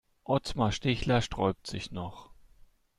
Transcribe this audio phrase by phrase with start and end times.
[0.27, 2.31] Otmar Stichler sträubt sich noch.